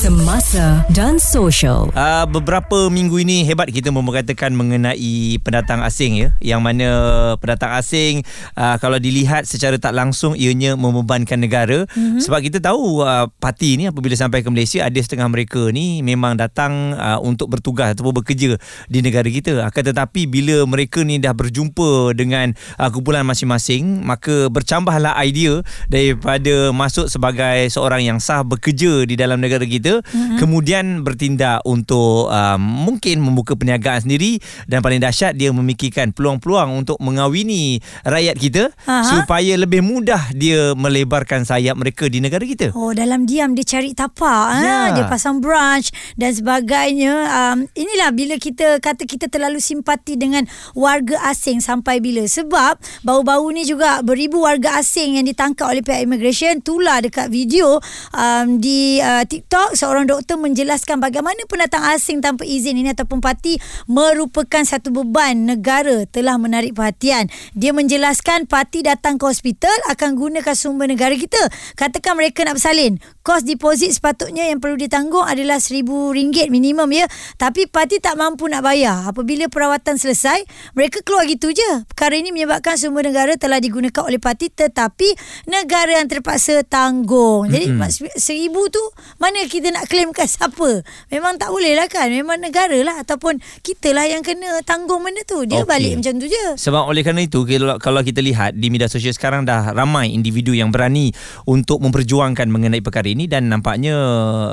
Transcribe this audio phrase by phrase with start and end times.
[0.00, 1.92] Semasa dan social.
[1.92, 6.88] Uh, beberapa minggu ini hebat kita memperkatakan mengenai pendatang asing ya yang mana
[7.36, 8.24] pendatang asing
[8.56, 12.16] uh, kalau dilihat secara tak langsung ianya membebankan negara mm-hmm.
[12.16, 16.40] sebab kita tahu uh, parti ni apabila sampai ke Malaysia ada setengah mereka ni memang
[16.40, 18.56] datang uh, untuk bertugas ataupun bekerja
[18.88, 24.48] di negara kita akan tetapi bila mereka ni dah berjumpa dengan uh, kumpulan masing-masing maka
[24.48, 25.60] bercambahlah idea
[25.92, 30.38] daripada masuk sebagai seorang yang sah bekerja di dalam negara kita mm-hmm.
[30.38, 34.38] kemudian bertindak untuk uh, mungkin membuka perniagaan sendiri
[34.70, 39.02] dan paling dahsyat dia memikirkan peluang-peluang untuk mengawini rakyat kita Aha.
[39.02, 42.70] supaya lebih mudah dia melebarkan sayap mereka di negara kita.
[42.78, 44.94] Oh dalam diam dia cari tapak ya.
[44.94, 44.94] ha?
[44.94, 47.14] dia pasang branch dan sebagainya.
[47.30, 50.46] Um, inilah bila kita kata kita terlalu simpati dengan
[50.76, 56.04] warga asing sampai bila sebab baru-baru ni juga beribu warga asing yang ditangkap oleh pihak
[56.04, 57.80] immigration tular dekat video
[58.12, 63.56] um, di uh, TikTok seorang doktor menjelaskan bagaimana pendatang asing tanpa izin ini ataupun parti
[63.88, 67.32] merupakan satu beban negara telah menarik perhatian.
[67.56, 71.40] Dia menjelaskan parti datang ke hospital akan gunakan sumber negara kita.
[71.80, 73.00] Katakan mereka nak bersalin.
[73.30, 77.06] Kos deposit sepatutnya yang perlu ditanggung adalah RM1,000 minimum ya.
[77.38, 79.06] Tapi parti tak mampu nak bayar.
[79.06, 80.42] Apabila perawatan selesai,
[80.74, 81.86] mereka keluar gitu je.
[81.86, 85.14] Perkara ini menyebabkan sumber negara telah digunakan oleh parti tetapi
[85.46, 87.46] negara yang terpaksa tanggung.
[87.46, 88.18] Jadi mm-hmm.
[88.18, 88.82] seribu tu
[89.22, 90.82] mana kita nak claimkan siapa?
[91.14, 92.10] Memang tak boleh lah kan.
[92.10, 95.46] Memang negara lah ataupun kita lah yang kena tanggung benda tu.
[95.46, 95.70] Dia okay.
[95.70, 96.58] balik macam tu je.
[96.58, 97.46] Sebab oleh kerana itu
[97.78, 101.14] kalau kita lihat di media sosial sekarang dah ramai individu yang berani
[101.46, 103.96] untuk memperjuangkan mengenai perkara ini dan nampaknya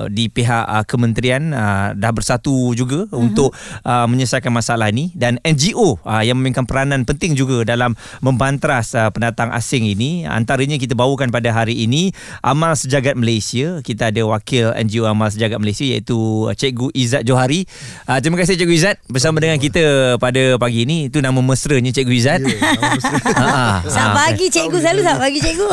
[0.10, 3.24] di pihak uh, kementerian uh, dah bersatu juga mm-hmm.
[3.24, 3.54] untuk
[3.86, 9.12] uh, menyelesaikan masalah ini dan NGO uh, yang memainkan peranan penting juga dalam membantras uh,
[9.14, 13.84] pendatang asing ini antaranya kita bawakan pada hari ini Amal Sejagat Malaysia.
[13.84, 17.68] Kita ada wakil NGO Amal Sejagat Malaysia iaitu Cikgu Izzat Johari.
[18.08, 21.12] Uh, terima kasih Cikgu Izzat bersama dengan kita pada pagi ini.
[21.12, 22.42] Itu nama mesranya Cikgu Izzat.
[22.42, 22.98] Ya, nama
[23.86, 25.68] Sat pagi Cikgu selalu sat pagi Cikgu.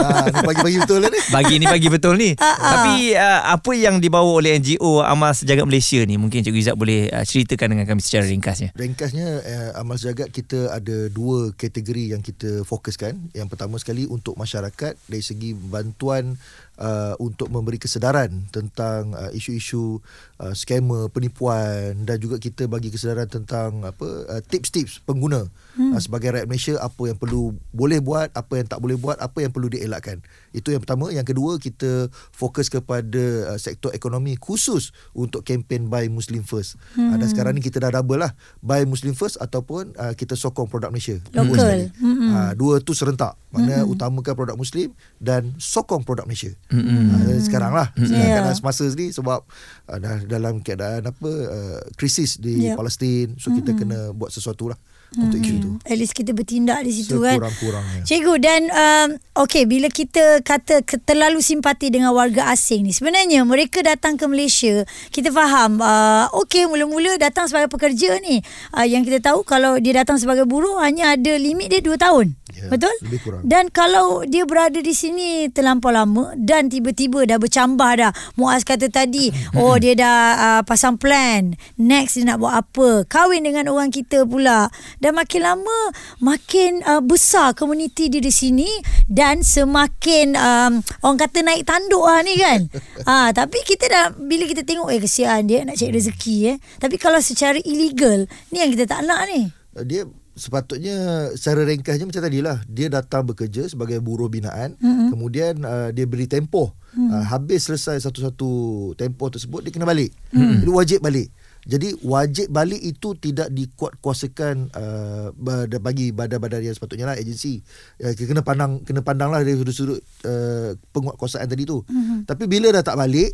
[0.45, 1.21] Pagi-pagi betul lah ni.
[1.31, 2.31] Pagi ni pagi betul ni.
[2.75, 7.07] Tapi uh, apa yang dibawa oleh NGO Amal Sejagat Malaysia ni mungkin Cikgu Izzat boleh
[7.15, 8.75] uh, ceritakan dengan kami secara ringkasnya.
[8.75, 13.33] Ringkasnya uh, Amal Sejagat kita ada dua kategori yang kita fokuskan.
[13.33, 16.35] Yang pertama sekali untuk masyarakat dari segi bantuan
[16.79, 20.01] uh, untuk memberi kesedaran tentang uh, isu-isu
[20.43, 25.47] uh, skamer, penipuan dan juga kita bagi kesedaran tentang apa uh, tips-tips pengguna
[25.79, 25.95] hmm.
[25.95, 29.39] uh, sebagai rakyat Malaysia apa yang perlu boleh buat, apa yang tak boleh buat, apa
[29.43, 30.23] yang perlu dielakkan.
[30.55, 36.07] Itu yang pertama, yang kedua kita fokus kepada uh, sektor ekonomi khusus untuk kempen buy
[36.09, 36.77] Muslim first.
[36.95, 37.15] Hmm.
[37.15, 40.69] Uh, dan sekarang ni kita dah double lah buy Muslim first ataupun uh, kita sokong
[40.69, 41.19] produk Malaysia.
[41.33, 41.91] Local.
[41.99, 42.31] Hmm.
[42.31, 43.37] Uh, dua tu serentak.
[43.55, 43.93] Maknanya hmm.
[43.95, 44.91] utamakan produk Muslim
[45.23, 46.53] dan sokong produk Malaysia.
[46.75, 47.05] Mm-hmm.
[47.15, 48.57] Uh, sekarang lah sedangkan yeah.
[48.57, 49.41] semasa ni sebab
[49.89, 52.77] uh, dalam keadaan apa uh, krisis di yep.
[52.79, 53.59] Palestin so mm-hmm.
[53.63, 54.79] kita kena buat sesuatu lah
[55.15, 55.71] untuk isu tu.
[55.87, 57.39] At least kita bertindak di situ kan.
[57.39, 58.01] Sekurang-kurangnya.
[58.03, 63.83] Cikgu dan um, okay bila kita kata terlalu simpati dengan warga asing ni sebenarnya mereka
[63.83, 68.43] datang ke Malaysia kita faham uh, okay mula-mula datang sebagai pekerja ni
[68.75, 72.27] uh, yang kita tahu kalau dia datang sebagai buruh hanya ada limit dia 2 tahun.
[72.55, 72.95] Ya, Betul?
[73.03, 73.43] Lebih kurang.
[73.43, 78.13] Dan kalau dia berada di sini terlampau lama dan tiba-tiba dah bercambah dah.
[78.39, 81.59] Muaz kata tadi, oh dia dah uh, pasang plan.
[81.75, 83.11] Next dia nak buat apa?
[83.11, 84.71] Kahwin dengan orang kita pula.
[85.05, 85.79] Dan makin lama
[86.25, 88.73] makin uh, besar komuniti dia di sini
[89.05, 90.73] dan semakin um,
[91.05, 92.73] orang kata naik tanduk lah ni kan.
[93.11, 96.57] ah, tapi kita dah bila kita tengok eh kesian dia nak cari rezeki eh.
[96.81, 99.53] Tapi kalau secara illegal ni yang kita tak nak ni.
[99.85, 105.09] Dia sepatutnya secara ringkasnya macam tadi lah dia datang bekerja sebagai buruh binaan mm-hmm.
[105.15, 107.11] kemudian uh, dia beri tempoh mm-hmm.
[107.15, 108.51] uh, habis selesai satu-satu
[108.99, 110.67] tempoh tersebut dia kena balik mm-hmm.
[110.67, 111.31] dia wajib balik
[111.65, 115.33] jadi wajib balik itu tidak dikuatkuasakan uh,
[115.81, 117.65] bagi badan-badan yang sepatutnya lah agensi
[118.05, 122.29] uh, kena pandang kena pandanglah dari sudut-sudut uh, penguatkuasaan tadi tu mm-hmm.
[122.29, 123.33] tapi bila dah tak balik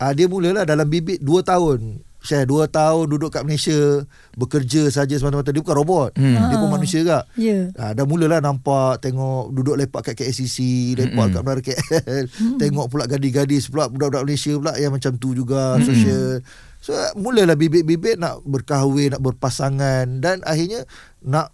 [0.00, 4.02] uh, dia mulalah dalam bibit 2 tahun saya dua tahun duduk kat Malaysia
[4.34, 6.50] bekerja saja semata-mata dia bukan robot hmm.
[6.50, 7.70] dia pun manusia juga yeah.
[7.78, 10.58] ha, dah mulalah nampak tengok duduk lepak kat KLCC
[10.98, 11.34] lepak hmm.
[11.38, 12.58] kat Menara KL hmm.
[12.58, 15.84] tengok pula gadis-gadis pula budak-budak Malaysia pula yang macam tu juga hmm.
[15.86, 16.26] sosial
[16.88, 20.88] so mulalah bibit-bibit nak berkahwin nak berpasangan dan akhirnya
[21.20, 21.52] nak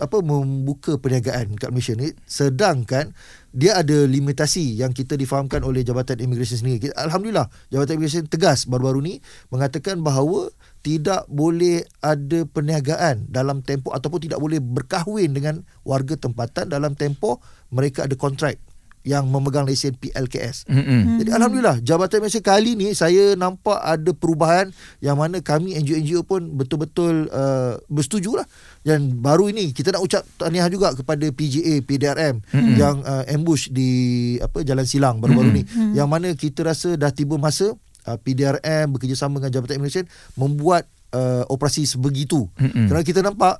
[0.00, 3.12] apa membuka perniagaan kat Malaysia ni sedangkan
[3.52, 6.88] dia ada limitasi yang kita difahamkan oleh Jabatan Immigration sendiri.
[6.96, 9.14] Alhamdulillah Jabatan Immigration tegas baru-baru ni
[9.52, 10.48] mengatakan bahawa
[10.80, 17.38] tidak boleh ada perniagaan dalam tempoh ataupun tidak boleh berkahwin dengan warga tempatan dalam tempoh
[17.70, 18.56] mereka ada kontrak
[19.02, 20.70] yang memegang lesen PLKS.
[20.70, 21.22] Mm-mm.
[21.22, 24.70] Jadi alhamdulillah Jabatan Malaysia kali ni saya nampak ada perubahan
[25.02, 28.46] yang mana kami NGO-NGO pun betul-betul uh, bersetuju lah.
[28.82, 32.74] Dan baru ini kita nak ucap tahniah juga kepada PGA, PDRM mm-hmm.
[32.78, 33.90] yang uh, ambush di
[34.38, 35.66] apa Jalan Silang baru-baru mm-hmm.
[35.66, 35.70] ni.
[35.70, 35.92] Mm-hmm.
[35.98, 37.74] Yang mana kita rasa dah tiba masa
[38.06, 40.02] uh, PDRM bekerjasama dengan Jabatan Malaysia
[40.38, 42.46] membuat uh, operasi sebegitu.
[42.58, 42.86] Mm-hmm.
[42.86, 43.58] Kerana kita nampak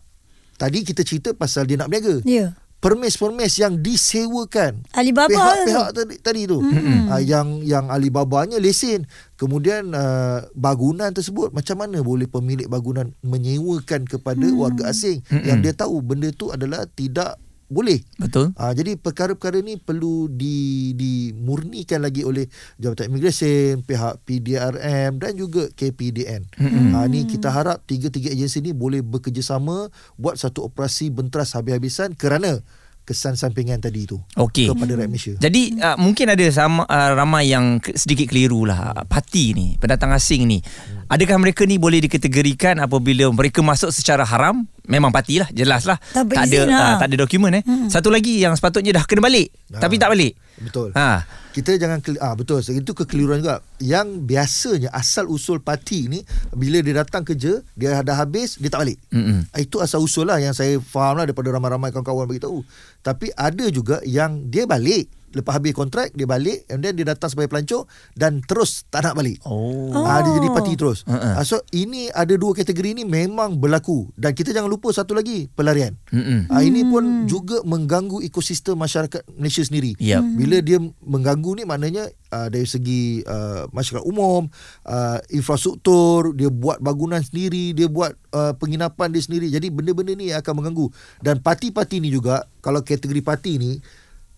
[0.55, 2.23] tadi kita cerita pasal dia nak berniaga.
[2.23, 2.55] Ya.
[2.83, 7.15] Permis-permis yang disewakan Alibaba pihak-pihak tadi, tadi tu mm-hmm.
[7.15, 9.07] uh, yang yang Alibabanya lesen
[9.39, 14.59] kemudian uh, bangunan tersebut macam mana boleh pemilik bangunan menyewakan kepada mm.
[14.59, 15.47] warga asing mm-hmm.
[15.47, 17.39] yang dia tahu benda tu adalah tidak
[17.73, 18.53] boleh Betul.
[18.55, 22.47] Uh, jadi perkara-perkara ni perlu di dimurnikan lagi oleh
[22.79, 26.53] Jabatan Imigresen, pihak PDRM dan juga KPDN.
[26.55, 26.93] Mm-hmm.
[26.95, 29.91] Uh, ni kita harap tiga-tiga agensi ni boleh bekerjasama
[30.21, 32.63] buat satu operasi benteras habis-habisan kerana
[33.03, 34.71] kesan sampingan tadi itu Okey.
[34.71, 35.35] kepada rakyat Malaysia.
[35.43, 40.47] Jadi uh, mungkin ada sama uh, ramai yang sedikit keliru lah parti ni pendatang asing
[40.47, 40.63] ni.
[41.11, 44.65] Adakah mereka ni boleh dikategorikan apabila mereka masuk secara haram?
[44.91, 45.95] Memang parti lah jelas lah.
[46.11, 46.75] Tak tak ada lah.
[46.75, 47.63] uh, tak ada dokumen eh.
[47.63, 47.87] Hmm.
[47.87, 49.81] Satu lagi yang sepatutnya dah kena balik Ah.
[49.81, 50.35] tapi tak balik.
[50.59, 50.93] Betul.
[50.93, 51.25] Ha.
[51.53, 53.61] Kita jangan ah betul itu kekeliruan juga.
[53.77, 56.21] Yang biasanya asal usul parti ni
[56.51, 58.99] bila dia datang kerja, dia dah habis, dia tak balik.
[59.13, 59.49] Mm-mm.
[59.49, 62.65] Ah, Itu asal usul lah yang saya faham lah daripada ramai-ramai kawan-kawan bagi tahu.
[63.01, 67.33] Tapi ada juga yang dia balik lepas habis kontrak dia balik and then dia datang
[67.33, 69.41] sebagai pelancong dan terus tak nak balik.
[69.49, 69.93] Oh.
[69.93, 71.05] Ah, dia jadi parti terus.
[71.09, 71.41] Uh-uh.
[71.41, 75.49] Ah, so ini ada dua kategori ni memang berlaku dan kita jangan lupa satu lagi
[75.53, 75.97] pelarian.
[76.13, 76.53] Mm-mm.
[76.53, 79.97] Ah, ini pun juga mengganggu ekosistem masyarakat Malaysia sendiri.
[79.99, 80.23] Yep.
[80.37, 84.49] Bila dia mengganggu ni maknanya uh, dari segi uh, masyarakat umum,
[84.89, 89.53] uh, infrastruktur, dia buat bangunan sendiri, dia buat uh, penginapan dia sendiri.
[89.53, 90.87] Jadi benda-benda ni akan mengganggu.
[91.21, 93.79] Dan parti-parti ni juga kalau kategori parti ni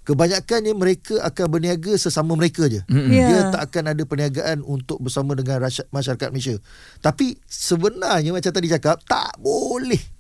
[0.05, 2.85] kebanyakannya mereka akan berniaga sesama mereka je.
[2.87, 3.11] Mm-mm.
[3.11, 3.29] Ya.
[3.29, 6.57] Dia tak akan ada perniagaan untuk bersama dengan masyarakat Malaysia.
[7.01, 10.14] Tapi sebenarnya macam tadi cakap tak boleh.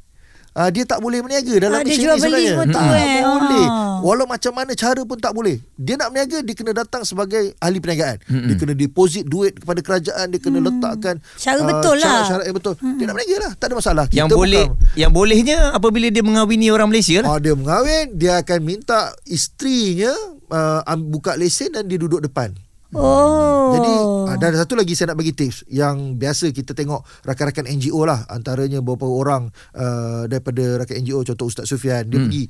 [0.54, 2.54] Uh, dia tak boleh berniaga Ah, dalam dia Malaysia jual ni beli sebenarnya.
[2.54, 3.22] pun tu, tak eh.
[3.26, 3.66] boleh.
[3.66, 3.96] Ah.
[4.06, 5.56] Walau macam mana cara pun tak boleh.
[5.74, 8.16] Dia nak berniaga dia kena datang sebagai ahli perniagaan.
[8.22, 8.46] Mm-hmm.
[8.46, 12.06] Dia kena deposit duit kepada kerajaan, dia kena letakkan Cara ah, betul lah.
[12.06, 12.74] Syarat-syarat yang betul.
[12.78, 14.04] Dia nak berniaga lah, tak ada masalah.
[14.14, 17.34] Yang Kita boleh bukan- yang bolehnya apabila dia mengawini orang Malaysia lah.
[17.34, 20.14] Ah, dia mengahwin, dia akan minta isterinya
[20.54, 22.54] uh, buka lesen dan dia duduk depan.
[22.94, 23.74] Oh.
[23.74, 23.94] Jadi
[24.30, 28.06] ah, dan ada satu lagi saya nak bagi tips yang biasa kita tengok rakan-rakan NGO
[28.06, 32.26] lah antaranya beberapa orang uh, daripada rakan NGO contoh Ustaz Sufian dia hmm.
[32.30, 32.44] pergi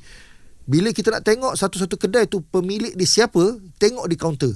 [0.65, 4.53] bila kita nak tengok satu-satu kedai tu pemilik dia siapa tengok di kaunter.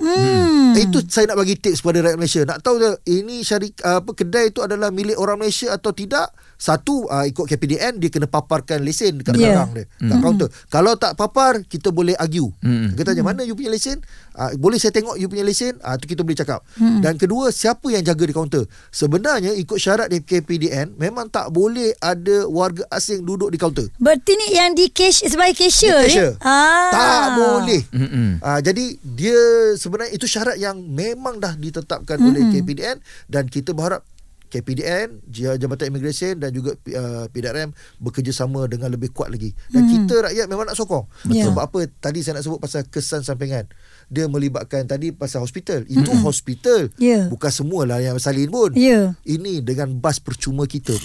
[0.00, 0.72] Hmm.
[0.72, 2.42] Itu saya nak bagi tips kepada rakyat Malaysia.
[2.48, 6.32] Nak tahu tak ini syarik apa kedai itu adalah milik orang Malaysia atau tidak?
[6.60, 9.56] Satu uh, ikut KPDN dia kena paparkan lesen dekat Ya.
[9.56, 10.48] belakang dia, kat kaunter.
[10.68, 12.52] Kalau tak papar kita boleh argue.
[12.60, 12.92] Hmm.
[12.92, 14.04] Kita tanya mana you punya lesen?
[14.36, 15.80] Uh, boleh saya tengok you punya lesen?
[15.80, 16.60] Ah uh, tu kita boleh cakap.
[16.76, 18.68] Dan kedua siapa yang jaga di kaunter?
[18.92, 23.88] Sebenarnya ikut syarat di KPDN memang tak boleh ada warga asing duduk di kaunter.
[23.96, 26.04] Berarti ni yang di cash sebagai cashier.
[26.04, 26.32] Di cashier.
[26.36, 26.44] Eh?
[26.44, 26.90] Ah.
[26.92, 27.82] Tak boleh.
[27.96, 28.28] Mm-mm.
[28.44, 29.40] Uh, jadi dia
[29.80, 32.28] sebenarnya itu syarat yang memang dah ditetapkan mm-hmm.
[32.28, 32.96] oleh KPDN
[33.32, 34.04] dan kita berharap
[34.50, 37.70] KPDN, Jabatan Imigresen dan juga uh, PDRM
[38.02, 39.54] bekerjasama dengan lebih kuat lagi.
[39.70, 39.90] Dan mm.
[39.94, 41.06] kita rakyat memang nak sokong.
[41.22, 41.54] Betul.
[41.54, 41.80] Sebab apa?
[41.86, 43.70] Tadi saya nak sebut pasal kesan sampingan.
[44.10, 45.86] Dia melibatkan tadi pasal hospital.
[45.86, 46.26] Itu mm.
[46.26, 46.90] hospital.
[46.98, 47.30] Ya.
[47.30, 48.74] Bukan semualah yang salin pun.
[48.74, 49.14] Ya.
[49.22, 50.98] Ini dengan bas percuma kita.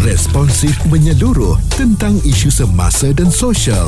[0.00, 3.84] Responsif menyeluruh tentang isu semasa dan sosial.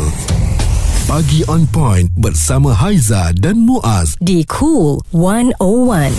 [1.02, 4.14] Pagi on point bersama Haiza dan Muaz.
[4.22, 6.14] di Cool 101.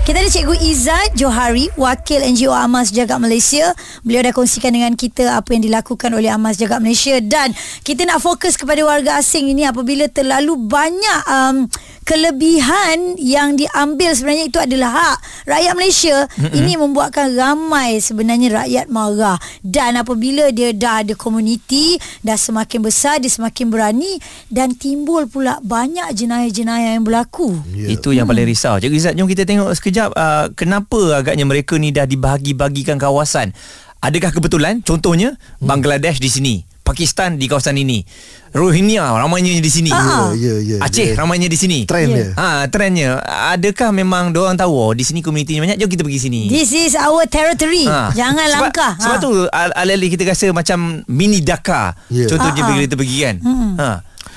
[0.00, 3.76] Kita ada Cikgu Izzat Johari, Wakil NGO Amas Jagat Malaysia.
[4.00, 7.52] Beliau dah kongsikan dengan kita apa yang dilakukan oleh Amas Jagat Malaysia dan
[7.84, 11.68] kita nak fokus kepada warga asing ini apabila terlalu banyak um,
[12.06, 15.16] kelebihan yang diambil sebenarnya itu adalah hak
[15.50, 16.16] rakyat Malaysia.
[16.38, 16.54] Mm-hmm.
[16.54, 19.36] Ini membuatkan ramai sebenarnya rakyat marah
[19.66, 25.58] dan apabila dia dah ada komuniti, dah semakin besar, dia semakin berani dan timbul pula
[25.66, 27.58] banyak jenayah-jenayah yang berlaku.
[27.74, 27.90] Ya.
[27.90, 28.78] Itu yang paling risau.
[28.78, 33.50] Cikgu Izzat, jom kita tengok sekejap uh, kenapa agaknya mereka ni dah dibahagi-bagikan kawasan.
[33.98, 35.66] Adakah kebetulan contohnya hmm.
[35.66, 36.54] Bangladesh di sini,
[36.86, 38.06] Pakistan di kawasan ini,
[38.54, 39.90] Rohingya ramainya di sini.
[39.90, 40.30] Ah.
[40.32, 40.86] Ya, ya, ya.
[40.86, 41.82] Aceh Dia- ramainya di sini.
[41.84, 42.16] Trend Ya.
[42.16, 42.28] dia.
[42.38, 43.18] Ha, trendnya.
[43.52, 46.40] Adakah memang diorang tahu oh, di sini komuniti ni banyak, jom kita pergi sini.
[46.46, 47.84] This is our territory.
[47.84, 48.14] Ha.
[48.14, 48.92] Jangan sebab, langkah.
[48.96, 49.20] Sebab Ha.
[49.20, 51.42] tu al- alih-alih kita rasa macam mini.
[51.42, 52.68] Contohnya Ha, ha.
[52.70, 53.36] bila kita pergi kan.
[53.42, 53.72] Hmm.
[53.76, 53.90] Ha.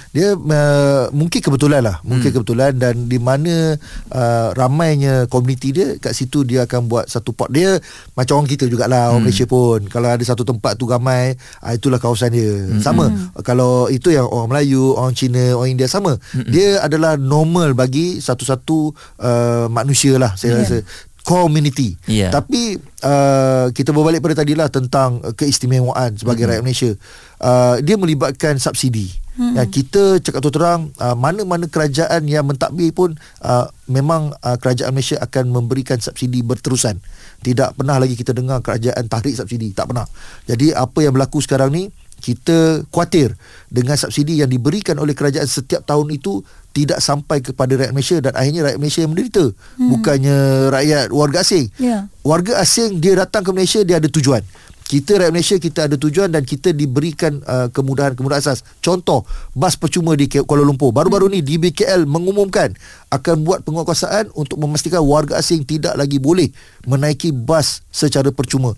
[0.10, 2.02] Dia uh, mungkin kebetulan lah.
[2.02, 3.78] Mungkin kebetulan dan di mana
[4.10, 7.46] uh, ramainya komuniti dia kat situ dia akan buat satu pot.
[7.54, 7.78] Dia
[8.18, 9.86] macam orang kita jugalah orang Malaysia pun.
[9.86, 12.50] Kalau ada satu tempat tu ramai uh, itulah kawasan dia.
[12.82, 13.06] Sama.
[13.46, 16.18] Kalau itu yang orang Melayu orang Cina orang India sama.
[16.50, 18.78] Dia adalah normal bagi satu-satu
[19.22, 20.66] uh, manusia lah saya Ya.
[20.66, 20.78] rasa.
[21.20, 21.94] Community.
[22.10, 22.34] Ya.
[22.34, 26.90] tapi uh, kita berbalik pada tadi lah tentang uh, keistimewaan sebagai rakyat Malaysia.
[27.38, 29.56] Uh, dia melibatkan subsidi hmm.
[29.56, 35.18] ya, kita cakap terang uh, mana-mana kerajaan yang mentadbir pun uh, memang uh, kerajaan Malaysia
[35.24, 37.00] akan memberikan subsidi berterusan
[37.40, 40.06] tidak pernah lagi kita dengar kerajaan tarik subsidi tak pernah
[40.44, 41.88] jadi apa yang berlaku sekarang ni
[42.20, 43.34] kita khuatir
[43.72, 46.44] dengan subsidi yang diberikan oleh kerajaan setiap tahun itu
[46.76, 49.90] tidak sampai kepada rakyat Malaysia dan akhirnya rakyat Malaysia yang menderita hmm.
[49.90, 50.38] bukannya
[50.70, 51.66] rakyat warga asing.
[51.82, 52.06] Ya.
[52.22, 54.44] Warga asing dia datang ke Malaysia dia ada tujuan.
[54.90, 58.66] Kita rakyat Malaysia kita ada tujuan dan kita diberikan uh, kemudahan-kemudahan asas.
[58.82, 59.22] Contoh,
[59.54, 60.90] bas percuma di Kuala Lumpur.
[60.90, 62.74] Baru-baru ni DBKL mengumumkan
[63.14, 66.50] akan buat penguatkuasaan untuk memastikan warga asing tidak lagi boleh
[66.90, 68.74] menaiki bas secara percuma.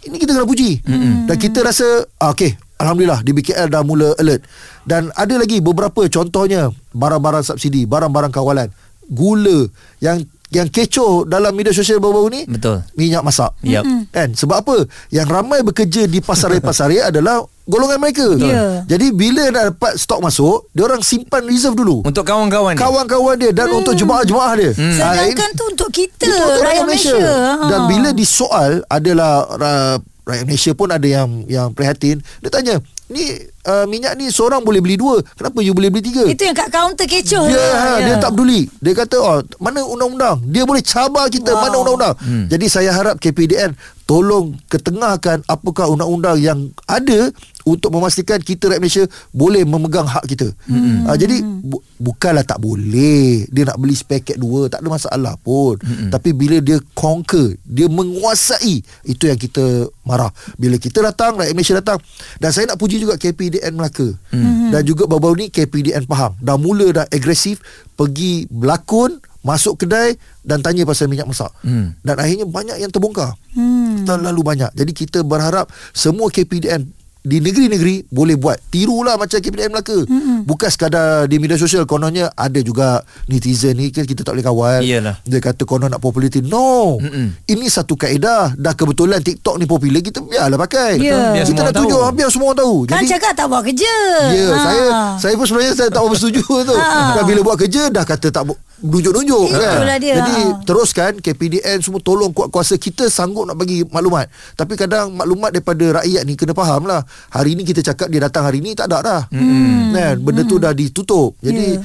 [0.00, 0.80] Ini kita kena puji.
[0.80, 1.28] Mm-hmm.
[1.28, 4.40] Dan kita rasa ah, okey, alhamdulillah di BKL dah mula alert.
[4.88, 8.72] Dan ada lagi beberapa contohnya barang-barang subsidi, barang-barang kawalan,
[9.12, 9.68] gula
[10.00, 12.82] yang yang kecoh dalam media sosial baru-baru ni Betul.
[12.92, 13.54] minyak masak.
[13.62, 13.86] Yap.
[14.10, 14.34] Kan?
[14.34, 14.76] Sebab apa?
[15.08, 18.26] Yang ramai bekerja di pasaran-pasaran adalah golongan mereka.
[18.34, 18.82] Ya.
[18.84, 22.02] Jadi bila dah dapat stok masuk, dia orang simpan reserve dulu.
[22.02, 22.82] Untuk kawan-kawan ni.
[22.82, 24.70] Kawan-kawan dia dan untuk jemaah-jemaah dia.
[24.98, 27.14] Ah, ini- Sedangkan tu untuk kita itu untuk rakyat Malaysia.
[27.16, 27.66] Ha.
[27.70, 32.18] Dan bila disoal adalah uh, rakyat Malaysia pun ada yang yang prihatin.
[32.42, 33.34] Dia tanya, ni
[33.66, 35.18] uh, minyak ni seorang boleh beli dua.
[35.34, 36.22] Kenapa you boleh beli tiga?
[36.24, 37.44] Itu yang kat kaunter kecoh.
[37.50, 37.74] dia, tu.
[37.74, 38.70] ha, dia tak peduli.
[38.78, 40.38] Dia kata, oh, mana undang-undang?
[40.46, 41.62] Dia boleh cabar kita, Wow.
[41.66, 42.14] mana undang-undang?
[42.22, 42.46] Hmm.
[42.46, 43.74] Jadi saya harap KPDN
[44.10, 46.58] tolong ketengahkan apakah undang-undang yang
[46.90, 47.30] ada
[47.62, 50.50] untuk memastikan kita rakyat Malaysia boleh memegang hak kita.
[50.66, 51.06] Hmm.
[51.06, 55.78] Uh, jadi bu- bukanlah tak boleh dia nak beli sepaket dua tak ada masalah pun.
[55.78, 56.10] Hmm.
[56.10, 60.34] Tapi bila dia conquer, dia menguasai itu yang kita marah.
[60.58, 62.02] Bila kita datang rakyat Malaysia datang
[62.42, 64.10] dan saya nak puji juga KPDN Melaka.
[64.34, 64.74] Hmm.
[64.74, 67.62] Dan juga baru-baru ni KPDN Pahang dah mula dah agresif
[67.94, 71.48] pergi berlakon masuk kedai dan tanya pasal minyak masak.
[71.64, 71.96] Hmm.
[72.04, 73.36] Dan akhirnya banyak yang terbongkar.
[73.56, 74.04] Hmm.
[74.04, 74.70] Terlalu banyak.
[74.76, 80.66] Jadi kita berharap semua KPDN di negeri-negeri boleh buat tirulah macam KPDN Melaka mm bukan
[80.66, 85.20] sekadar di media sosial kononnya ada juga netizen ni kan kita tak boleh kawal Iyalah.
[85.20, 87.36] dia kata konon nak populariti no Mm-mm.
[87.44, 91.30] ini satu kaedah dah kebetulan TikTok ni popular kita biarlah pakai Ya.
[91.30, 92.14] Biar kita nak orang tunjuk tahu.
[92.14, 93.94] biar semua orang tahu Kan cakap tak buat kerja.
[94.30, 94.56] Ya, Ha.
[94.58, 94.84] saya
[95.18, 96.74] saya pun sebenarnya saya tak bersetuju tu.
[96.74, 97.14] Ha.
[97.14, 99.76] Dan bila buat kerja dah kata tak bu- nunjuk-nunjuk kan.
[99.76, 100.56] Itulah dia, Jadi ha.
[100.62, 104.28] teruskan KPDN semua tolong kuat kuasa kita sanggup nak bagi maklumat.
[104.54, 107.04] Tapi kadang maklumat daripada rakyat ni kena faham lah.
[107.30, 109.22] Hari ni kita cakap dia datang hari ni tak ada dah.
[109.30, 109.92] Hmm.
[109.92, 110.16] Kan?
[110.22, 111.36] Benda tu dah ditutup.
[111.38, 111.82] Jadi Ya.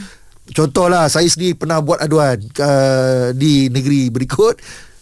[0.53, 4.57] contohlah saya sendiri pernah buat aduan uh, di negeri berikut.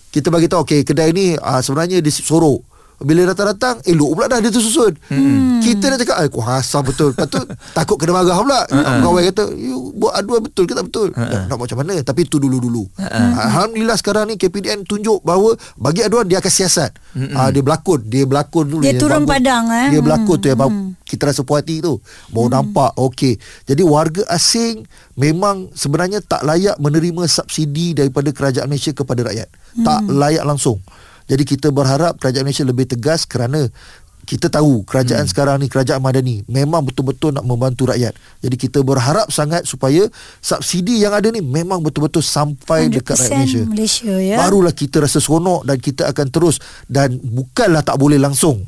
[0.10, 2.73] Kita bagi tahu okey kedai ni uh, sebenarnya dia sorok.
[3.04, 4.96] Bila datang-datang Elok pula dah dia tersusun.
[5.06, 5.60] Hmm.
[5.60, 7.12] Kita dah cakap "Eh, Kuasa betul.
[7.12, 7.40] Lepas tu
[7.78, 8.64] Takut kena marah pula.
[8.66, 9.00] Uh-uh.
[9.00, 11.12] Kawan kata You buat aduan betul ke tak betul?
[11.12, 11.44] Uh-uh.
[11.46, 12.00] Nak buat macam mana?
[12.00, 12.88] Tapi tu dulu-dulu.
[12.90, 13.30] Uh-uh.
[13.44, 16.96] Alhamdulillah sekarang ni KPDN tunjuk bahawa Bagi aduan dia akan siasat.
[17.14, 18.00] Uh, Dia berlakon.
[18.04, 19.32] Dia berlakon dulu Dia Yang turun bagus.
[19.36, 19.88] padang, eh.
[19.90, 20.96] Dia berlakon tu yang Hmm.
[21.04, 22.00] kita rasa puas hati tu.
[22.30, 23.36] Baru nampak Okey.
[23.64, 29.52] Jadi warga asing Memang sebenarnya tak layak menerima subsidi Daripada kerajaan Malaysia kepada rakyat.
[29.76, 30.80] Tak layak langsung
[31.34, 33.74] jadi kita berharap kerajaan Malaysia lebih tegas kerana
[34.24, 35.32] kita tahu kerajaan hmm.
[35.34, 38.16] sekarang ni kerajaan madani memang betul-betul nak membantu rakyat.
[38.40, 40.08] Jadi kita berharap sangat supaya
[40.40, 43.62] subsidi yang ada ni memang betul-betul sampai dekat rakyat 100% Malaysia.
[43.68, 44.38] Malaysia, ya.
[44.40, 48.64] Barulah kita rasa seronok dan kita akan terus dan bukanlah tak boleh langsung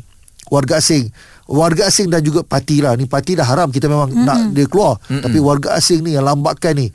[0.50, 1.10] warga asing
[1.46, 4.66] warga asing dan juga parti lah ni parti dah haram kita memang mm nak dia
[4.66, 6.90] keluar mm tapi warga asing ni yang lambatkan ni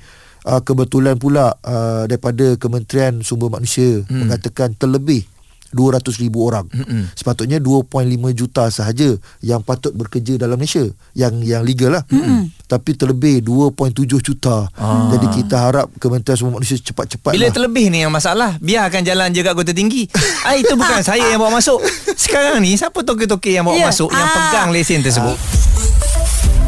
[0.47, 4.11] uh, kebetulan pula uh, daripada Kementerian Sumber Manusia mm.
[4.11, 5.27] mengatakan terlebih
[5.71, 6.67] 200 ribu orang.
[6.69, 7.11] Mm-mm.
[7.13, 7.87] Sepatutnya 2.5
[8.33, 12.05] juta sahaja yang patut bekerja dalam Malaysia yang yang legal lah.
[12.07, 12.51] Mm-mm.
[12.65, 14.71] Tapi terlebih 2.7 juta.
[14.75, 15.11] Ah.
[15.11, 17.53] Jadi kita harap Kementerian Sumber Manusia cepat-cepat Bila lah.
[17.53, 20.07] terlebih ni yang masalah Biarkan jalan je kat kota tinggi
[20.41, 21.83] ah, Itu bukan saya yang bawa masuk
[22.15, 23.91] Sekarang ni Siapa toke-toke yang bawa Ya.
[23.91, 24.35] masuk Yang Ah.
[24.37, 25.35] pegang lesen tersebut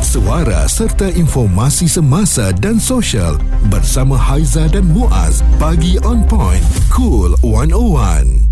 [0.03, 8.52] Suara serta informasi semasa dan sosial bersama Haiza dan Muaz bagi on point cool 101.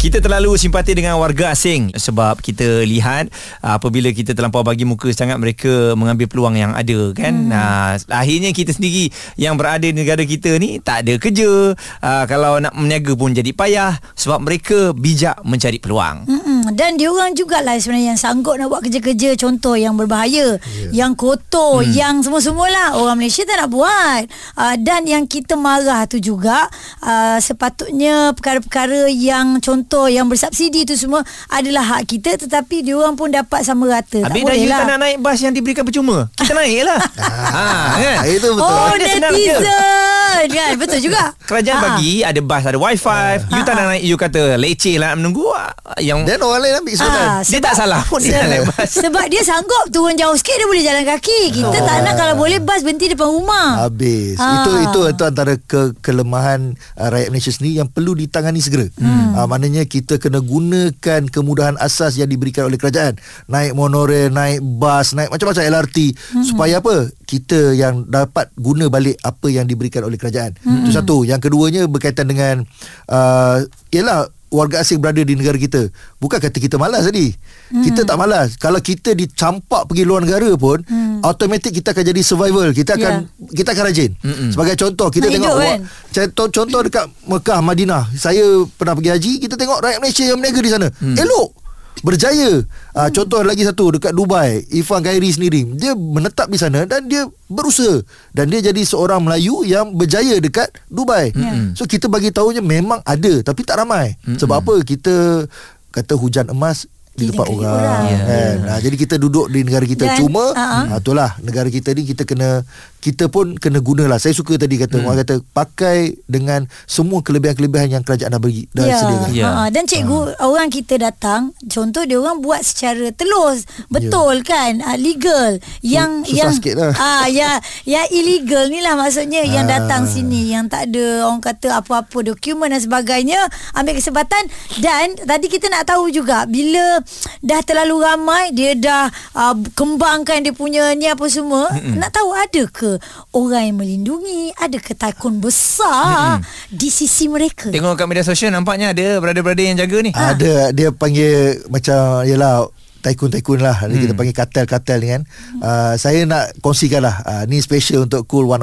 [0.00, 3.28] Kita terlalu simpati dengan warga asing sebab kita lihat
[3.60, 7.36] uh, apabila kita terlampau bagi muka sangat mereka mengambil peluang yang ada kan.
[7.36, 7.52] Hmm.
[7.52, 11.76] Uh, akhirnya kita sendiri yang berada di negara kita ni tak ada kerja.
[12.00, 16.24] Uh, kalau nak meniaga pun jadi payah sebab mereka bijak mencari peluang.
[16.24, 16.72] Mm-mm.
[16.72, 21.04] Dan dia orang jugalah sebenarnya yang sanggup nak buat kerja-kerja contoh yang berbahaya, yeah.
[21.04, 21.92] yang kotor, hmm.
[21.92, 24.24] yang semua-semualah orang Malaysia tak nak buat.
[24.56, 26.72] Uh, dan yang kita marah tu juga
[27.04, 33.14] uh, sepatutnya perkara-perkara yang contoh yang bersubsidi tu semua adalah hak kita tetapi dia orang
[33.14, 34.20] pun dapat sama rata.
[34.20, 34.78] Habis tak dah boleh you lah.
[34.78, 36.30] tak nak naik bas yang diberikan percuma.
[36.32, 37.00] Kita naik lah.
[37.56, 38.16] ha, kan?
[38.16, 38.62] Ah, Itu betul.
[38.62, 39.50] Oh, Dia senang je.
[39.50, 40.70] netizen kan.
[40.76, 41.22] Betul juga.
[41.48, 41.82] Kerajaan Ah.
[41.88, 43.24] bagi ada bas ada wifi.
[43.50, 45.48] You tak nak naik you kata leceh lah menunggu.
[45.50, 47.18] ah, Yang Dan orang lain ambil soalan.
[47.18, 48.86] Ah, dia tak salah pun dia naik bas.
[48.86, 51.40] Sebab dia sanggup turun jauh sikit dia boleh jalan kaki.
[51.52, 53.82] Kita tak nak kalau boleh bas berhenti depan rumah.
[53.82, 54.36] Habis.
[54.36, 54.60] Ah.
[54.60, 56.60] Itu itu itu antara ke, kelemahan
[56.94, 58.86] uh, rakyat Malaysia sendiri yang perlu ditangani segera.
[58.94, 59.32] Hmm.
[59.32, 63.16] Uh, maknanya kita kena gunakan kemudahan asas yang diberikan oleh kerajaan.
[63.46, 66.44] Naik monorail, naik bas, naik macam-macam LRT hmm.
[66.44, 67.08] supaya apa?
[67.24, 70.56] Kita yang dapat guna balik apa yang diberikan oleh kerajaan.
[70.60, 70.84] Hmm.
[70.84, 71.22] Itu satu.
[71.24, 72.66] Yang keduanya berkaitan dengan
[73.08, 75.88] uh, ialah warga asing berada di negara kita.
[76.18, 77.30] Bukan kata kita malas tadi.
[77.70, 77.86] Hmm.
[77.86, 78.58] Kita tak malas.
[78.58, 81.09] Kalau kita dicampak pergi luar negara pun, hmm.
[81.22, 82.68] Automatik kita akan jadi survival.
[82.72, 83.52] Kita akan yeah.
[83.54, 84.10] kita akan rajin.
[84.20, 84.50] Mm-mm.
[84.52, 85.80] Sebagai contoh, kita Nak tengok hidup, kan?
[86.10, 88.04] contoh contoh dekat Mekah, Madinah.
[88.16, 88.44] Saya
[88.76, 90.86] pernah pergi haji, kita tengok rakyat Malaysia yang berniaga di sana.
[90.98, 91.16] Hmm.
[91.16, 91.60] Elok.
[92.00, 92.64] Berjaya
[92.96, 97.28] uh, Contoh lagi satu Dekat Dubai Ifan Ghairi sendiri Dia menetap di sana Dan dia
[97.50, 98.00] berusaha
[98.32, 101.52] Dan dia jadi seorang Melayu Yang berjaya dekat Dubai Ya.
[101.76, 105.44] So kita bagi tahunya Memang ada Tapi tak ramai Sebab apa Kita
[105.90, 106.88] Kata hujan emas
[107.20, 108.00] di tempat orang, orang.
[108.00, 108.56] orang kan.
[108.64, 110.84] Ha, jadi kita duduk di negara kita Dan, cuma uh-uh.
[110.88, 112.64] ha, itulah negara kita ni kita kena
[113.00, 114.16] kita pun kena gunalah.
[114.16, 118.84] Saya suka tadi kata orang kata pakai dengan semua kelebihan-kelebihan yang kerajaan dah bagi dah
[118.84, 118.96] ya.
[118.98, 119.30] sediakan.
[119.32, 119.48] Ya.
[119.48, 124.94] Ha, dan cikgu orang kita datang contoh dia orang buat secara telus betul kan ha,
[124.94, 126.92] legal yang Susah yang sikit lah.
[126.94, 129.78] ah ya yang illegal ni lah maksudnya yang Ah.
[129.78, 133.38] datang sini yang tak ada orang kata apa-apa dokumen dan sebagainya
[133.72, 134.44] ambil kesempatan
[134.78, 136.98] dan tadi kita nak tahu juga bila
[137.40, 141.96] dah terlalu ramai dia dah uh, kembangkan dia punya ni apa semua Mm-mm.
[141.96, 142.89] nak tahu ada ke
[143.36, 146.74] orang yang melindungi ada ke taikun besar Mm-mm.
[146.74, 147.68] di sisi mereka.
[147.70, 150.10] Tengok kat media sosial nampaknya ada brother-brother yang jaga ni.
[150.10, 150.72] Ada.
[150.74, 152.66] Dia panggil macam yalah
[153.00, 153.80] Taikun-taikun lah.
[153.80, 153.96] Hmm.
[153.96, 155.22] Kita panggil kartel-kartel ni kan.
[155.56, 157.16] Uh, Saya nak kongsikan lah.
[157.24, 158.60] Uh, Ni special untuk Cool 101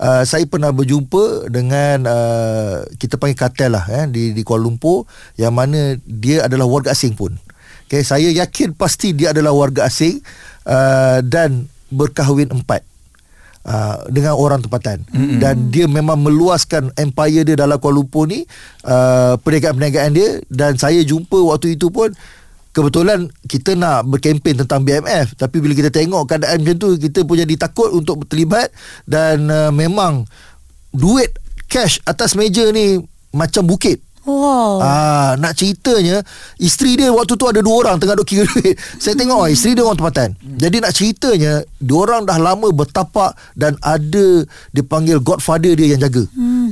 [0.00, 5.04] uh, Saya pernah berjumpa Dengan uh, Kita panggil kartel lah eh, di, di Kuala Lumpur
[5.36, 7.36] Yang mana Dia adalah warga asing pun.
[7.84, 10.24] Okay, Saya yakin pasti Dia adalah warga asing
[10.64, 12.89] uh, Dan Berkahwin empat
[13.60, 15.04] Uh, dengan orang tempatan.
[15.12, 15.36] Mm-hmm.
[15.36, 18.48] dan dia memang meluaskan empire dia dalam Kuala Lumpur ni
[18.88, 20.40] uh, perniagaan-perniagaan dia.
[20.48, 22.08] Dan saya jumpa waktu itu pun
[22.72, 27.36] kebetulan kita nak berkempen tentang BMF tapi bila kita tengok keadaan macam tu kita pun
[27.36, 28.72] jadi takut untuk terlibat.
[29.04, 30.24] Dan uh, memang
[30.96, 31.28] duit
[31.68, 32.96] cash atas meja ni
[33.30, 36.22] macam bukit wow Ah, nak ceritanya
[36.56, 38.78] isteri dia waktu tu ada dua orang tengah duk kira duit.
[39.02, 40.28] Saya tengok oh, isteri dia orang tempatan.
[40.56, 46.24] Jadi nak ceritanya dua orang dah lama bertapak dan ada dipanggil godfather dia yang jaga.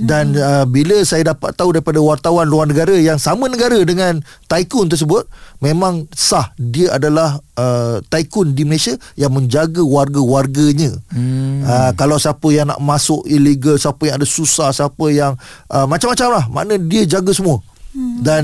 [0.04, 4.92] Dan uh, bila saya dapat tahu daripada wartawan luar negara yang sama negara dengan tycoon
[4.92, 5.24] tersebut,
[5.58, 10.92] memang sah dia adalah uh, tycoon di Malaysia yang menjaga warga-warganya.
[11.10, 11.64] Hmm.
[11.64, 15.34] Uh, kalau siapa yang nak masuk illegal, siapa yang ada susah, siapa yang
[15.72, 16.44] uh, macam-macam lah.
[16.52, 17.58] Makna dia jaga semua.
[17.96, 18.20] Hmm.
[18.20, 18.42] Dan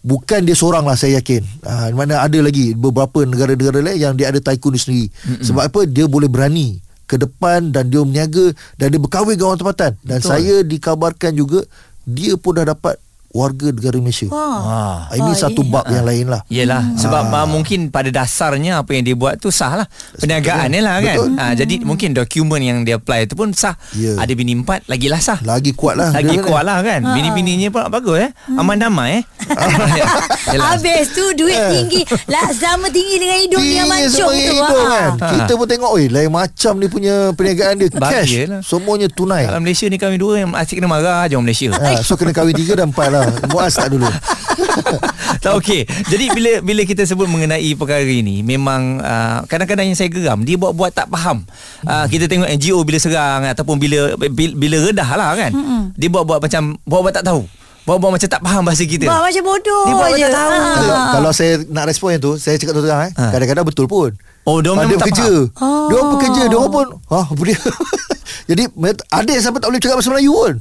[0.00, 1.44] bukan dia seorang lah saya yakin.
[1.60, 5.06] Uh, mana ada lagi beberapa negara-negara lain yang dia ada tycoon dia sendiri.
[5.28, 5.44] Hmm.
[5.44, 5.80] Sebab apa?
[5.84, 9.92] Dia boleh berani ke depan dan dia berniaga dan dia berkahwin dengan orang tempatan.
[10.06, 10.30] Dan Betul.
[10.30, 11.66] saya dikabarkan juga
[12.06, 14.26] dia pun dah dapat warga negara Malaysia.
[14.26, 14.58] Wah.
[14.60, 16.42] Ah, ini Oh, satu bab yang lain lah.
[16.50, 17.46] Yelah Sebab ah.
[17.46, 19.86] mungkin pada dasarnya Apa yang dia buat tu sah lah
[20.18, 21.30] Perniagaan ni lah kan Betul.
[21.38, 24.18] ah, Jadi mungkin dokumen yang dia apply tu pun sah Ya.
[24.18, 26.10] Ada bini empat Lagilah sah Lagi kuat lah.
[26.10, 29.24] Lagi Dia kuat lah kan Bini-bininya pun bagus eh Aman damai eh.
[30.66, 34.36] Habis tu duit tinggi lah sama tinggi dengan hidup dia mancung tu.
[34.36, 34.74] hidup ha.
[34.88, 35.10] kan.
[35.16, 35.26] Ha.
[35.30, 38.00] Kita pun tengok oi lain macam dia punya perniagaan dia cash.
[38.00, 38.60] Bahagialah.
[38.62, 39.46] Semuanya tunai.
[39.46, 42.32] Dalam Malaysia ni kami dua Yang asyik kena marah je orang Malaysia Ha, so kena
[42.32, 44.06] kahwin tiga dan empat lah Muaz tak dulu
[45.44, 45.88] tak okey.
[46.06, 50.60] Jadi bila bila kita sebut mengenai perkara ini memang uh, kadang-kadang yang saya geram dia
[50.60, 51.42] buat-buat tak faham.
[51.82, 55.50] Uh, kita tengok NGO bila serang ataupun bila bila, bila redah lah kan.
[55.96, 57.42] Dia buat-buat macam buat-buat tak tahu.
[57.80, 59.08] Buat-buat macam tak faham bahasa kita.
[59.08, 60.20] Bah, macam bodoh Dia buat je.
[60.20, 60.50] macam tahu.
[60.52, 60.68] Ha.
[60.76, 63.24] kalau, kalau saya nak respon yang tu Saya cakap terus terang eh, Ha.
[63.32, 64.12] Kadang-kadang betul pun
[64.50, 65.30] Oh, dia Ah, memang dia tak bekerja.
[65.56, 65.86] Oh.
[65.86, 67.58] Dia orang bekerja Dia orang pun ah, apa dia
[68.50, 68.62] Jadi
[69.06, 70.52] ada yang sampai tak boleh cakap bahasa Melayu pun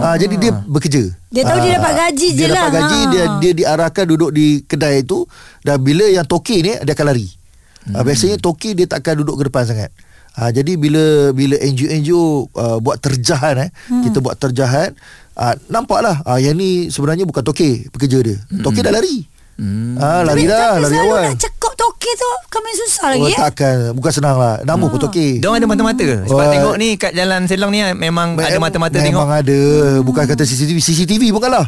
[0.00, 2.72] ah, Jadi dia bekerja Dia tahu dia dapat gaji je Dia dapat lah.
[2.76, 3.08] gaji Ha.
[3.08, 5.22] dia, dia diarahkan duduk di kedai itu
[5.60, 7.26] Dan bila yang toki ni Dia akan lari
[7.92, 9.94] ah, Biasanya toki dia tak akan duduk ke depan sangat
[10.36, 14.04] Ha, jadi bila bila NGO-NGO uh, buat terjahan eh hmm.
[14.04, 14.92] kita buat terjahan
[15.32, 18.36] uh, nampaklah uh, yang ni sebenarnya bukan toke pekerja dia.
[18.60, 19.24] Toke dah lari.
[19.56, 19.96] Hmm.
[19.96, 21.22] Ah, lari Tapi, dah, tapi lari selalu awal.
[21.24, 21.36] nak
[22.06, 23.76] toke tu Kami susah lagi Oh, eh takkan.
[23.92, 24.62] Bukan senang lah.
[24.62, 25.42] Nama pun toki.
[25.42, 26.16] Diorang ada mata-mata ke?
[26.24, 26.52] Sebab Wah.
[26.54, 29.18] tengok ni kat jalan Selong ni memang ada mata-mata tengok.
[29.18, 29.58] Memang ada
[30.00, 31.66] Bukan kata CCTV CCTV pun kalah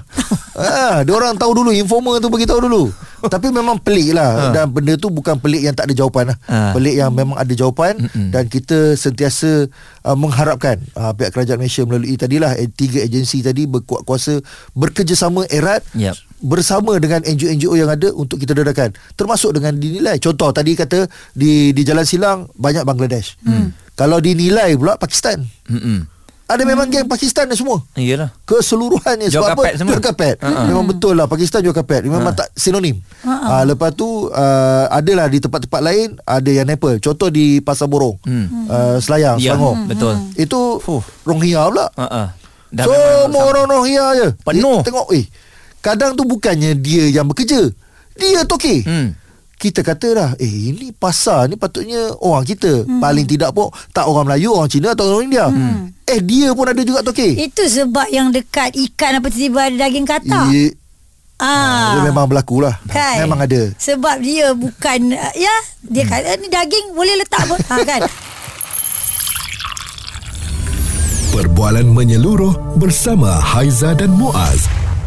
[0.55, 2.83] ha, Dia orang tahu dulu Informer tu beritahu dulu
[3.35, 6.70] Tapi memang pelik lah Dan benda tu bukan pelik yang tak ada jawapan lah Ha.
[6.70, 9.66] Pelik yang memang ada jawapan Dan kita sentiasa
[10.03, 14.38] uh, Mengharapkan uh, Pihak kerajaan Malaysia Melalui tadilah eh, Tiga agensi tadi Berkuat kuasa
[14.72, 16.14] Bekerjasama erat Yap.
[16.40, 20.16] Bersama dengan NGO-NGO yang ada untuk kita dedakan termasuk dengan dinilai.
[20.16, 23.35] Contoh tadi kata di di Jalan Silang banyak Bangladesh.
[23.42, 23.74] Hmm.
[23.92, 25.42] kalau dinilai pula Pakistan.
[25.66, 26.07] Hmm.
[26.46, 27.85] ada memang geng Pakistan ni semua?
[27.92, 28.33] Iyalah.
[28.42, 29.29] keseluruhannya.
[29.29, 29.90] Jual sebab kapet apa semua.
[29.90, 30.37] jual kapet.
[30.40, 30.62] Ha-ha.
[30.64, 32.01] memang betul lah Pakistan jual kapet.
[32.01, 33.03] Memang tak sinonim.
[33.20, 36.96] Uh, lepas tu uh, adalah di tempat-tempat lain ada yang Nepal.
[36.98, 38.16] Contoh di Pasar Borong.
[38.24, 38.46] Hmm.
[38.64, 39.74] uh, Selayang Ya, Selangor.
[39.85, 40.14] betul.
[40.37, 41.03] itu Fuh.
[41.27, 41.87] Rohingya pula.
[41.94, 42.33] Ah.
[42.68, 44.29] Dah Semua memang orang Rohingya je.
[44.40, 44.81] Penuh.
[44.81, 45.24] eh, Tengok eh
[45.79, 47.71] Kadang tu bukannya dia yang bekerja
[48.14, 49.14] Dia toke Hmm.
[49.55, 52.99] Kita kata dah Eh ini pasar ni patutnya Orang kita hmm.
[52.99, 56.07] Paling tidak pun Tak orang Melayu Orang Cina atau orang India hmm.
[56.07, 60.07] Eh dia pun ada juga toke Itu sebab yang dekat ikan apa tiba-tiba ada daging
[60.07, 60.47] katak.
[60.49, 60.67] Dia,
[61.38, 61.95] Ah.
[61.95, 63.23] dia memang berlaku lah Kan?
[63.23, 65.55] Memang ada Sebab dia bukan uh, ya
[65.87, 66.11] dia Hmm.
[66.11, 68.03] kata ni daging boleh letak pun ha, kan.
[71.31, 74.67] Perbualan menyeluruh bersama Haiza dan Muaz.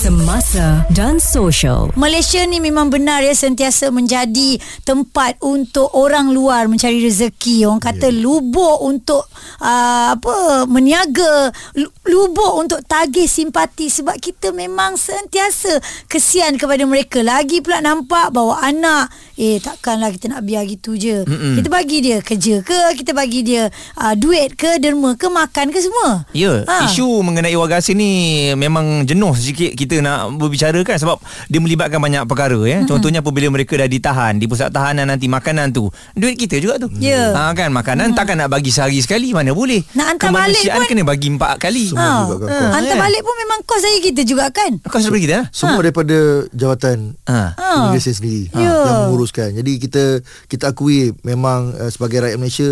[0.00, 1.92] Semasa dan social.
[1.92, 7.68] Malaysia ni memang benar ya sentiasa menjadi tempat untuk orang luar mencari rezeki.
[7.68, 8.16] Orang kata yeah.
[8.24, 9.28] lubuk untuk
[9.60, 15.76] uh, apa meniaga, lu- lubuk untuk tagih simpati sebab kita memang sentiasa
[16.08, 17.20] kesian kepada mereka.
[17.20, 21.28] Lagi pula nampak bawa anak, eh takkanlah kita nak biar gitu je.
[21.28, 21.60] Mm-mm.
[21.60, 23.68] Kita bagi dia kerja ke, kita bagi dia
[24.00, 26.24] uh, duit ke, derma ke, makan ke semua.
[26.32, 26.88] Ya, Ha.
[26.88, 28.12] isu mengenai warga asing ni
[28.56, 31.18] memang jenuh sikit kita nak berbicara kan sebab
[31.50, 32.78] dia melibatkan banyak perkara ya.
[32.78, 32.86] Mm-hmm.
[32.86, 36.86] Contohnya apabila mereka dah ditahan di pusat tahanan nanti makanan tu duit kita juga tu.
[37.02, 37.34] Ya.
[37.34, 38.16] Ha kan makanan mm.
[38.16, 39.82] takkan nak bagi sehari sekali mana boleh.
[39.98, 41.90] Nak hantar balik pun- kena bagi empat kali.
[41.90, 42.38] Semua Ha.
[42.38, 42.46] kos.
[42.46, 43.02] hantar kan?
[43.02, 44.70] balik pun memang kos saya kita juga kan.
[44.78, 45.34] Sudah bagi kita?
[45.34, 45.44] Ha?
[45.50, 46.16] Semua daripada
[46.54, 47.40] jawatan Ha.
[47.58, 47.68] Ha.
[47.82, 48.70] Immigration sendiri Ya.
[48.70, 49.50] yang menguruskan.
[49.56, 50.02] Jadi kita
[50.46, 52.68] kita akui memang uh, sebagai rakyat Malaysia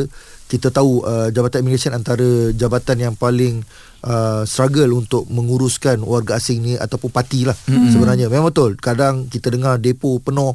[0.48, 3.62] kita tahu uh, jabatan immigration antara jabatan yang paling
[4.04, 7.90] uh, struggle untuk menguruskan warga asing ni ataupun parti lah mm-hmm.
[7.90, 8.26] sebenarnya.
[8.30, 8.78] Memang betul.
[8.78, 10.54] Kadang kita dengar depo penuh.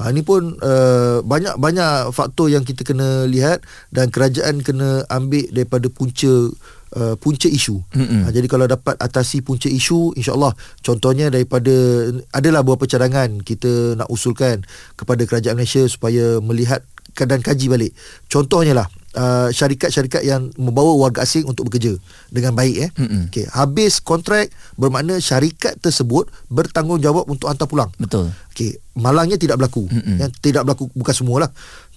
[0.00, 3.60] Ha, ini pun uh, banyak-banyak faktor yang kita kena lihat
[3.92, 6.48] dan kerajaan kena ambil daripada punca
[6.96, 7.84] uh, punca isu.
[7.92, 8.24] Mm-mm.
[8.24, 14.08] Ha, jadi kalau dapat atasi punca isu insya-Allah contohnya daripada adalah beberapa cadangan kita nak
[14.08, 14.64] usulkan
[14.96, 16.80] kepada kerajaan Malaysia supaya melihat
[17.12, 17.92] dan kaji balik.
[18.32, 21.96] Contohnya lah uh, syarikat-syarikat yang membawa warga asing untuk bekerja
[22.30, 22.90] dengan baik eh.
[22.98, 23.22] Mm-mm.
[23.30, 27.90] Okey, habis kontrak bermakna syarikat tersebut bertanggungjawab untuk hantar pulang.
[27.98, 28.30] Betul.
[28.54, 29.86] Okey, malangnya tidak berlaku.
[29.90, 30.20] Mm-mm.
[30.20, 31.50] Yang tidak berlaku bukan semualah.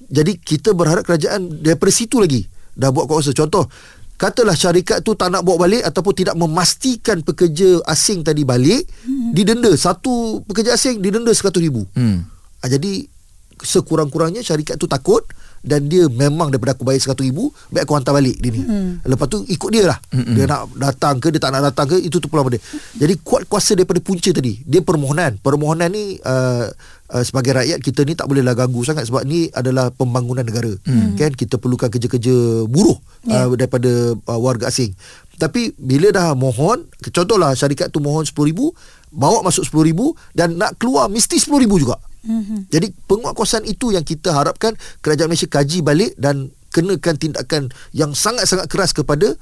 [0.09, 3.33] Jadi kita berharap kerajaan daripada situ lagi dah buat kuasa.
[3.33, 3.69] Contoh,
[4.17, 9.31] katalah syarikat tu tak nak bawa balik ataupun tidak memastikan pekerja asing tadi balik, mm-hmm.
[9.33, 11.77] didenda satu pekerja asing didenda RM100,000.
[11.97, 12.25] Hmm.
[12.63, 13.05] Ha, jadi
[13.63, 15.23] sekurang-kurangnya syarikat tu takut
[15.63, 17.39] dan dia memang daripada aku bayar RM100,000
[17.71, 18.61] baik aku hantar balik dia ni.
[18.67, 18.99] Hmm.
[19.07, 19.97] Lepas tu ikut dia lah.
[20.11, 20.35] Hmm.
[20.35, 22.59] Dia nak datang ke dia tak nak datang ke itu tu pulang pada.
[22.99, 24.59] Jadi kuat kuasa daripada punca tadi.
[24.67, 25.39] Dia permohonan.
[25.39, 26.67] Permohonan ni uh,
[27.15, 30.75] uh, sebagai rakyat kita ni tak bolehlah ganggu sangat sebab ni adalah pembangunan negara.
[30.83, 31.15] Hmm.
[31.15, 33.47] Kan kita perlukan kerja-kerja buruh yeah.
[33.47, 34.91] uh, daripada uh, warga asing.
[35.39, 38.59] Tapi bila dah mohon, contohlah syarikat tu mohon RM10,000,
[39.15, 39.99] bawa masuk RM10,000
[40.37, 41.97] dan nak keluar mesti RM10,000 juga.
[42.23, 42.59] Mm-hmm.
[42.71, 48.65] Jadi penguatkuasaan itu yang kita harapkan kerajaan Malaysia kaji balik dan kenakan tindakan yang sangat-sangat
[48.71, 49.35] keras kepada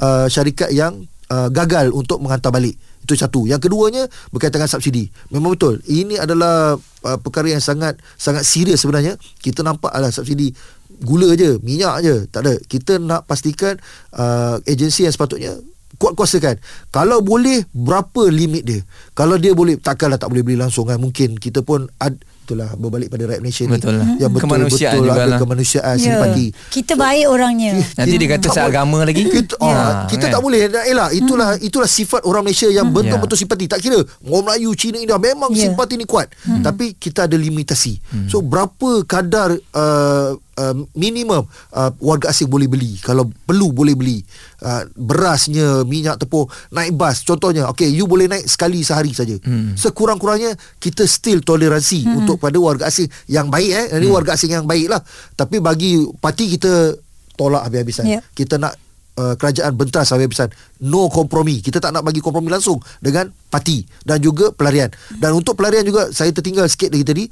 [0.00, 2.78] uh, syarikat yang uh, gagal untuk menghantar balik.
[3.04, 3.44] Itu satu.
[3.44, 5.10] Yang keduanya berkaitan dengan subsidi.
[5.34, 5.82] Memang betul.
[5.84, 9.18] Ini adalah uh, perkara yang sangat sangat serius sebenarnya.
[9.42, 10.54] Kita nampak adalah subsidi
[10.98, 12.54] gula je, minyak je, tak ada.
[12.58, 13.78] Kita nak pastikan
[14.18, 15.54] uh, agensi yang sepatutnya
[15.98, 16.56] kuat kuasakan
[16.88, 18.80] kalau boleh berapa limit dia
[19.12, 23.06] kalau dia boleh takkanlah tak boleh beli langsung kan mungkin kita pun ad, itulah berbalik
[23.08, 24.06] pada rakyat Malaysia Betul lah.
[24.08, 25.38] ni yang betul Kemanusiaan betul ada jugalah.
[25.38, 26.04] kemanusiaan Ya.
[26.06, 27.72] simpati Kita baik orangnya.
[27.98, 29.20] Nanti dia kata tak seagama lagi.
[29.20, 30.32] kita, Ya, ah, kita kan?
[30.32, 34.70] tak boleh Elah itulah itulah sifat orang Malaysia yang betul-betul simpati tak kira orang Melayu
[34.72, 35.66] Cina India memang Ya.
[35.66, 36.30] simpati ni kuat
[36.62, 42.98] tapi kita ada limitasi so berapa kadar uh, uh, minimum uh, warga asing boleh beli
[42.98, 44.18] kalau perlu boleh beli
[44.66, 49.78] uh, berasnya minyak tepung naik bas contohnya okay you boleh naik sekali sehari saja hmm.
[49.78, 52.18] sekurang-kurangnya kita still toleransi hmm.
[52.24, 55.00] untuk pada warga asing yang baik eh ini warga asing yang baik lah
[55.38, 56.98] tapi bagi parti kita
[57.38, 58.24] tolak habis-habisan Ya.
[58.34, 58.74] kita nak
[59.18, 60.48] uh, kerajaan bentras sampai pesan
[60.86, 61.58] no kompromi.
[61.58, 64.88] Kita tak nak bagi kompromi langsung dengan parti dan juga pelarian.
[65.18, 67.24] Dan untuk pelarian juga saya tertinggal sikit lagi tadi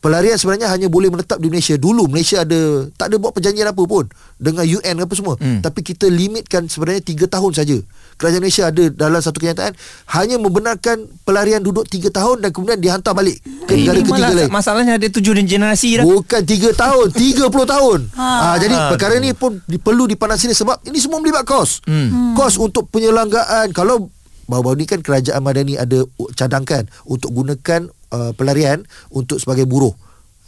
[0.00, 1.76] pelarian sebenarnya hanya boleh menetap di Malaysia.
[1.76, 5.36] Dulu Malaysia ada tak ada buat perjanjian apa pun dengan UN apa semua.
[5.36, 5.60] Hmm.
[5.60, 7.76] Tapi kita limitkan sebenarnya 3 tahun saja.
[8.16, 9.72] Kerajaan Malaysia ada dalam satu kenyataan
[10.12, 14.28] hanya membenarkan pelarian duduk 3 tahun dan kemudian dihantar balik ke Eh, negara ini ketiga
[14.34, 14.48] lain.
[14.48, 16.04] Masalahnya ada tujuh generasi dah.
[16.04, 17.06] Bukan 3 tahun
[17.38, 18.26] 30 tahun Ha.
[18.26, 18.48] ha.
[18.56, 18.90] Jadi Aduh.
[18.90, 22.32] perkara ni pun di, Perlu dipandang serius Sebab ini semua melibat kos hmm.
[22.34, 24.08] Kos untuk penyelenggaraan Kalau
[24.44, 26.02] Baru-baru ni kan Kerajaan Madani ada
[26.34, 29.94] Cadangkan Untuk gunakan uh, Pelarian Untuk sebagai buruh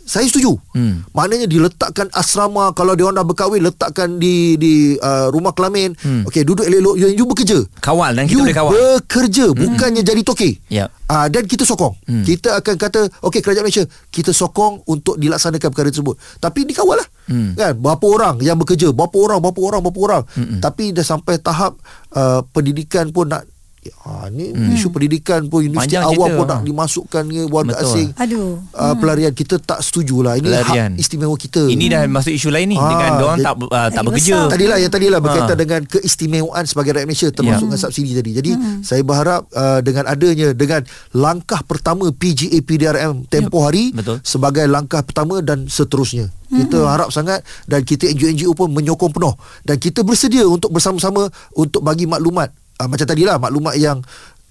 [0.03, 0.59] saya setuju.
[0.75, 1.07] Hmm.
[1.14, 5.94] Maknanya diletakkan asrama kalau dia orang dah berkahwin letakkan di di uh, rumah kelamin.
[6.03, 6.27] Hmm.
[6.27, 7.59] Okey duduk elok-elok you, you bekerja.
[7.79, 8.70] Kawal dan kita you boleh kawal.
[8.75, 10.59] bekerja bukannya jadi toke.
[10.66, 10.90] Ya.
[11.07, 11.94] Ah dan kita sokong.
[12.07, 12.27] Hmm.
[12.27, 16.18] Kita akan kata okey kerajaan Malaysia kita sokong untuk dilaksanakan perkara tersebut.
[16.42, 17.09] Tapi dikawal lah.
[17.31, 17.55] Hmm.
[17.55, 20.22] Kan berapa orang yang bekerja, berapa orang, berapa orang, berapa orang.
[20.35, 20.59] Hmm.
[20.59, 21.79] Tapi dah sampai tahap
[22.18, 23.46] uh, pendidikan pun nak
[23.83, 24.79] Ha, ni hmm.
[24.79, 26.38] isu pendidikan pun universiti Panjang awam cerita.
[26.38, 27.90] pun nak dimasukkan ke warga Betul.
[27.90, 28.09] asing.
[28.14, 28.62] Aduh.
[28.71, 30.38] Uh, pelarian kita tak setujulah.
[30.38, 30.90] Ini Pelarian.
[30.92, 31.66] hak istimewa kita.
[31.66, 34.35] Ini dah masuk isu lain ni Ah, dengan dia orang dia- tak uh, tak bekerja.
[34.38, 34.51] besar.
[34.55, 35.59] Tadilah yang tadilah berkaitan Ha.
[35.59, 37.68] dengan keistimewaan sebagai rakyat Malaysia termasuk Ya.
[37.68, 38.31] dengan subsidi tadi.
[38.33, 40.81] Jadi saya berharap uh, dengan adanya dengan
[41.12, 44.23] langkah pertama PGA PDRM tempoh hari betul.
[44.23, 46.31] sebagai langkah pertama dan seterusnya.
[46.47, 49.33] Kita harap sangat dan kita NGO-NGO pun menyokong penuh
[49.64, 54.00] dan kita bersedia untuk bersama-sama untuk bagi maklumat uh, macam tadilah maklumat yang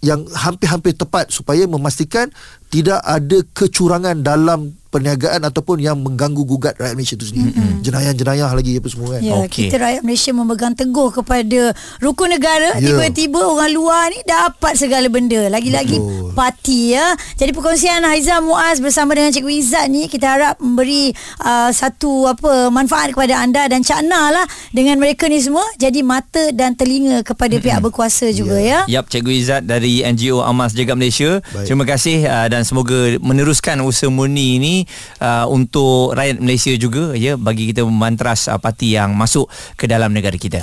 [0.02, 2.34] yang hampir-hampir tepat supaya memastikan
[2.72, 7.56] tidak ada kecurangan dalam perniagaan ataupun yang mengganggu gugat rakyat Malaysia itu sendiri.
[7.56, 7.80] Mm-hmm.
[7.82, 9.22] Jenayah-jenayah lagi apa semua kan.
[9.24, 9.48] Ya, Okey.
[9.48, 9.66] okay.
[9.72, 11.62] kita rakyat Malaysia memegang teguh kepada
[12.04, 12.76] rukun negara.
[12.76, 12.92] Ya.
[12.92, 15.48] Tiba-tiba orang luar ni dapat segala benda.
[15.48, 16.36] Lagi-lagi Betul.
[16.36, 17.16] parti ya.
[17.40, 22.68] Jadi perkongsian Haiza Muaz bersama dengan Cikgu Izzat ni kita harap memberi uh, satu apa
[22.68, 27.24] manfaat kepada anda dan Cak Na lah dengan mereka ni semua jadi mata dan telinga
[27.24, 28.84] kepada pihak berkuasa juga ya.
[28.92, 31.40] Yap, Cikgu Izzat dari NGO Amas Jaga Malaysia.
[31.56, 31.64] Baik.
[31.72, 34.76] Terima kasih uh, dan semoga meneruskan usaha murni ini
[35.18, 40.14] uh, untuk rakyat Malaysia juga ya bagi kita memantras uh, parti yang masuk ke dalam
[40.14, 40.62] negara kita.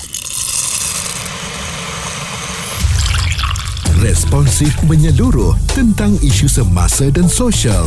[3.99, 7.83] Responsif menyeluruh tentang isu semasa dan sosial.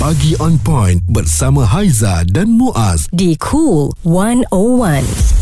[0.00, 3.04] Pagi on point bersama Haiza dan Muaz.
[3.12, 5.33] Di Cool 101.